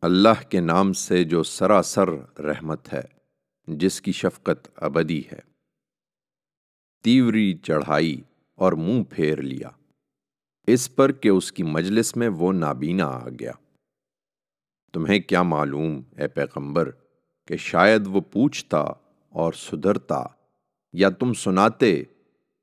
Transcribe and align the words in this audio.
اللہ 0.00 0.50
کے 0.50 0.60
نام 0.60 0.92
سے 0.92 1.24
جو 1.24 1.42
سراسر 1.42 2.08
رحمت 2.40 2.92
ہے، 2.92 3.00
جس 3.66 4.00
کی 4.00 4.12
شفقت 4.12 4.68
ابدی 4.76 5.22
ہے۔ 5.32 5.38
تیوری 7.04 7.58
چڑھائی 7.62 8.20
اور 8.54 8.72
منہ 8.72 9.02
پھیر 9.10 9.42
لیا۔ 9.42 9.68
اس 10.66 10.94
پر 10.94 11.12
کہ 11.12 11.28
اس 11.28 11.52
کی 11.52 11.62
مجلس 11.62 12.16
میں 12.16 12.28
وہ 12.28 12.52
نابینا 12.52 13.06
آ 13.06 13.28
گیا۔ 13.40 13.52
تمہیں 14.92 15.20
کیا 15.20 15.42
معلوم 15.42 16.02
اے 16.16 16.28
پیغمبر 16.28 16.90
کہ 17.46 17.56
شاید 17.56 18.02
وہ 18.06 18.20
پوچھتا 18.20 18.78
اور 19.28 19.52
سدھرتا 19.52 20.24
یا 20.92 21.10
تم 21.10 21.32
سناتے، 21.32 22.02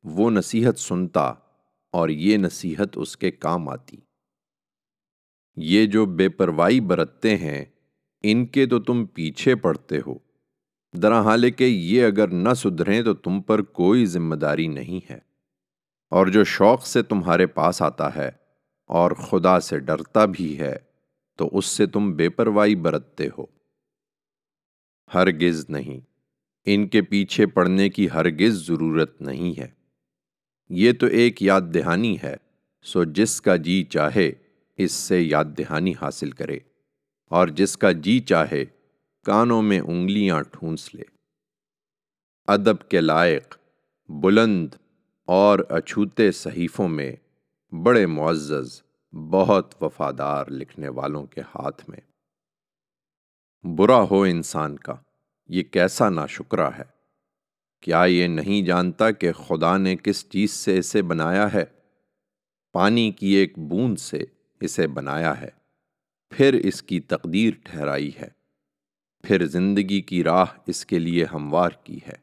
وہ 0.04 0.32
نصیحت 0.32 0.80
سنتا 0.80 1.34
اور 1.92 2.10
یہ 2.10 2.38
نصیحت 2.38 2.90
اس 2.96 3.18
کے 3.18 3.32
کام 3.32 3.70
آتی۔ 3.70 3.98
یہ 5.58 5.86
جو 5.86 6.06
بے 6.06 6.30
پروائی 6.30 6.80
برتتے 6.80 7.38
ہیں، 7.38 7.66
ان 8.24 8.46
کے 8.46 8.66
تو 8.66 8.80
تم 8.80 9.06
پیچھے 9.06 9.56
پڑتے 9.56 9.98
ہو۔ 10.08 10.16
درا 10.94 11.22
حال 11.22 11.52
کہ 11.52 11.64
یہ 11.64 12.06
اگر 12.06 12.28
نہ 12.28 12.54
سدھریں 12.54 13.02
تو 13.02 13.14
تم 13.14 13.42
پر 13.42 13.62
کوئی 13.62 14.06
ذمہ 14.06 14.36
داری 14.36 14.68
نہیں 14.68 15.12
ہے۔ 15.12 15.20
اور 16.10 16.28
جو 16.28 16.44
شوق 16.44 16.88
سے 16.88 17.04
تمہارے 17.04 17.48
پاس 17.48 17.82
آتا 17.82 18.16
ہے 18.16 18.30
اور 18.86 19.12
خدا 19.12 19.60
سے 19.60 19.80
ڈرتا 19.80 20.26
بھی 20.26 20.60
ہے، 20.60 20.78
تو 21.36 21.50
اس 21.52 21.66
سے 21.66 21.86
تم 21.86 22.16
بے 22.16 22.30
پروائی 22.30 22.76
برتتے 22.76 23.28
ہو۔ 23.38 23.46
ہرگز 25.14 25.66
نہیں۔ 25.70 26.00
ان 26.66 26.88
کے 26.88 27.02
پیچھے 27.02 27.48
پڑنے 27.48 27.90
کی 27.90 28.10
ہرگز 28.10 28.68
ضرورت 28.68 29.22
نہیں 29.22 29.60
ہے۔ 29.60 29.68
یہ 30.70 30.92
تو 30.92 31.06
ایک 31.06 31.44
یاد 31.44 31.62
دہانی 31.62 32.18
ہے، 32.24 32.36
سو 32.84 33.04
جس 33.04 33.42
کا 33.42 33.56
جی 33.56 33.84
چاہے 33.84 34.32
اس 34.78 34.92
سے 34.92 35.22
یاد 35.22 35.46
دہانی 35.46 35.94
حاصل 36.02 36.32
کرے 36.32 36.60
اور 37.30 37.48
جس 37.48 37.78
کا 37.78 37.92
جی 37.92 38.20
چاہے 38.20 38.66
کانوں 39.26 39.62
میں 39.62 39.80
انگلیاں 39.80 40.42
ٹھونس 40.42 40.96
لے۔ 40.96 41.04
ادب 42.48 42.90
کے 42.90 43.02
لائق، 43.02 43.58
بلند 44.10 44.68
اور 45.26 45.60
اچھوتے 45.70 46.32
صحیفوں 46.32 46.88
میں 46.88 47.16
بڑے 47.84 48.06
معزز، 48.06 48.82
بہت 49.14 49.84
وفادار 49.84 50.46
لکھنے 50.48 50.90
والوں 50.90 51.26
کے 51.26 51.42
ہاتھ 51.42 51.90
میں۔ 51.90 52.00
برا 53.76 54.02
ہو 54.12 54.22
انسان 54.22 54.78
کا، 54.78 54.96
یہ 55.48 55.64
کیسا 55.64 56.10
ناشکرا 56.10 56.78
ہے؟ 56.78 56.84
کیا 57.82 58.04
یہ 58.04 58.28
نہیں 58.28 58.66
جانتا 58.66 59.12
کہ 59.12 59.32
خدا 59.32 59.78
نے 59.78 59.96
کس 59.96 60.30
چیز 60.30 60.52
سے 60.52 60.78
اسے 60.78 61.02
بنایا 61.02 61.54
ہے؟ 61.54 61.66
پانی 62.74 63.12
کی 63.12 63.28
ایک 63.28 63.60
بوند 63.60 64.00
سے 64.00 64.26
اسے 64.60 64.88
بنایا 64.88 65.42
ہے۔ 65.42 65.50
پھر 66.30 66.54
اس 66.54 66.84
کی 66.84 67.00
تقدیر 67.00 67.54
ٹھہرائی 67.64 68.12
ہے۔ 68.22 68.28
پھر 69.24 69.46
زندگی 69.46 70.02
کی 70.02 70.24
راہ 70.24 70.46
اس 70.66 70.86
کے 70.86 71.00
لیے 71.00 71.26
ہموار 71.26 71.70
کی 71.84 72.00
ہے۔ 72.08 72.16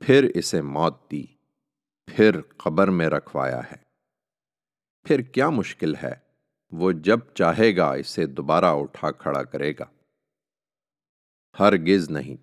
پھر 0.00 0.24
اسے 0.34 0.62
موت 0.62 1.10
دی۔ 1.10 1.24
پھر 2.06 2.40
قبر 2.56 2.88
میں 2.88 3.08
رکھوایا 3.08 3.58
ہے۔ 3.58 3.88
پھر 5.04 5.20
کیا 5.22 5.50
مشکل 5.50 5.94
ہے؟ 6.02 6.14
وہ 6.70 6.92
جب 6.92 7.18
چاہے 7.34 7.76
گا 7.76 7.92
اسے 7.92 8.26
دوبارہ 8.26 8.64
اٹھا 8.64 9.10
کھڑا 9.10 9.42
کرے 9.42 9.72
گا۔ 9.78 9.84
ہرگز 11.60 12.10
نہیں۔ 12.10 12.36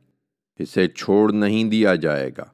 اسے 0.59 0.87
چھوڑ 0.87 1.31
نہیں 1.31 1.63
دیا 1.63 1.95
جائے 1.95 2.31
گا۔ 2.37 2.45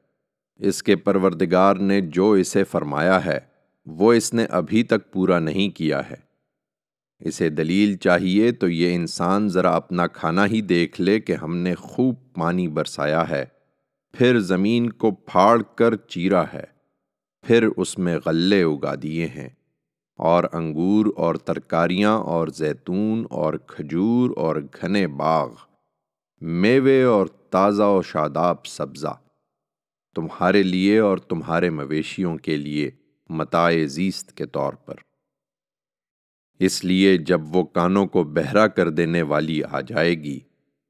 اس 0.55 0.83
کے 0.83 0.95
پروردگار 0.95 1.75
نے 1.75 2.01
جو 2.01 2.31
اسے 2.31 2.63
فرمایا 2.63 3.25
ہے، 3.25 3.39
وہ 3.85 4.13
اس 4.13 4.33
نے 4.33 4.45
ابھی 4.45 4.83
تک 4.83 5.11
پورا 5.11 5.39
نہیں 5.39 5.77
کیا 5.77 6.09
ہے۔ 6.09 6.30
اسے 7.21 7.49
دلیل 7.49 7.97
چاہیے 7.97 8.51
تو 8.51 8.69
یہ 8.69 8.95
انسان 8.95 9.49
ذرا 9.49 9.75
اپنا 9.75 10.07
کھانا 10.07 10.45
ہی 10.45 10.61
دیکھ 10.61 11.01
لے 11.01 11.19
کہ 11.19 11.33
ہم 11.33 11.57
نے 11.57 11.75
خوب 11.75 12.15
پانی 12.33 12.67
برسایا 12.67 13.29
ہے۔ 13.29 13.45
پھر 14.13 14.39
زمین 14.39 14.89
کو 14.89 15.11
پھاڑ 15.11 15.61
کر 15.75 15.95
چیرا 15.95 16.43
ہے۔ 16.53 16.63
پھر 17.47 17.67
اس 17.77 17.99
میں 17.99 18.17
غلے 18.25 18.63
اگا 18.63 18.93
دیے 19.03 19.27
ہیں۔ 19.27 19.49
اور 20.17 20.43
انگور 20.53 21.05
اور 21.15 21.35
ترکاریاں 21.35 22.17
اور 22.17 22.47
زیتون 22.47 23.25
اور 23.29 23.53
کھجور 23.53 24.29
اور 24.35 24.55
گھنے 24.55 25.07
باغ، 25.07 25.49
میوے 26.41 27.03
اور 27.03 27.27
تازہ 27.27 27.83
و 27.83 28.01
شاداب 28.01 28.65
سبزہ۔ 28.65 29.17
تمہارے 30.15 30.63
لیے 30.63 30.99
اور 30.99 31.17
تمہارے 31.17 31.69
مویشیوں 31.69 32.37
کے 32.37 32.57
لیے 32.57 32.91
متائے 33.29 33.87
زیست 33.87 34.31
کے 34.31 34.45
طور 34.45 34.73
پر۔ 34.73 34.95
اس 36.61 36.85
لیے 36.85 37.17
جب 37.17 37.41
وہ 37.55 37.63
کانوں 37.63 38.05
کو 38.05 38.23
بہرا 38.23 38.67
کر 38.67 38.89
دینے 38.89 39.21
والی 39.21 39.63
آ 39.63 39.81
جائے 39.81 40.15
گی، 40.15 40.39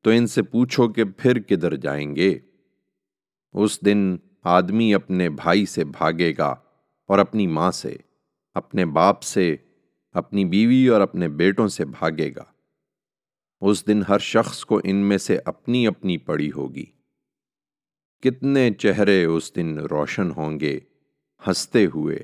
تو 0.02 0.09
ان 0.09 0.28
سے 0.28 0.42
پوچھو 0.42 0.88
کہ 0.88 1.04
پھر 1.04 1.40
کدھر 1.40 1.76
جائیں 1.76 2.16
گے۔ 2.16 2.40
اس 3.54 3.86
دن 3.86 4.18
آدمی 4.44 4.94
اپنے 4.94 5.30
بھائی 5.30 5.66
سے 5.66 5.84
بھاگے 5.84 6.34
گا 6.38 6.56
اور 7.08 7.20
اپنی 7.20 7.48
ماں 7.48 7.72
سے، 7.72 7.96
اپنے 8.54 8.86
باپ 8.86 9.24
سے، 9.24 9.56
اپنی 10.12 10.46
بیوی 10.46 10.88
اور 10.88 11.02
اپنے 11.02 11.28
بیٹوں 11.28 11.68
سے 11.68 11.86
بھاگے 11.86 12.36
گا۔ 12.36 12.44
اس 13.62 13.88
دن 13.88 14.02
ہر 14.09 14.20
شخص 14.20 14.66
کو 14.66 14.82
ان 14.84 14.96
میں 14.96 15.18
سے 15.18 15.38
اپنی 15.46 15.88
اپنی 15.88 16.18
پڑی 16.18 16.52
ہوگی۔ 16.52 16.86
کتنے 18.22 18.72
چہرے 18.72 19.26
اس 19.26 19.56
دن 19.56 19.78
روشن 19.78 20.32
ہوں 20.38 20.59
گے، 20.59 20.80
ہنستے 21.48 21.86
ہوئے، 21.86 22.18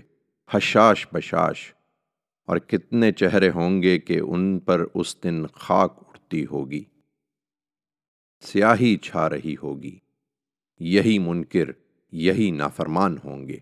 حشاش 0.54 1.08
بشاش۔ 1.14 1.77
اور 2.48 2.58
کتنے 2.58 3.12
چہرے 3.12 3.50
ہوں 3.50 3.82
گے 3.82 4.00
کہ 4.00 4.20
ان 4.20 4.60
پر 4.60 4.86
اس 4.94 5.24
دن 5.24 5.48
خاک 5.48 6.04
اٹھتی 6.08 6.46
ہوگی۔ 6.46 6.84
سیاہی 8.42 8.98
چھا 8.98 9.30
رہی 9.30 9.56
ہوگی۔ 9.64 10.00
یہی 10.80 11.20
منکر، 11.20 11.72
یہی 12.12 12.52
نافرمان 12.52 13.18
ہوں 13.24 13.48
گے۔ 13.48 13.58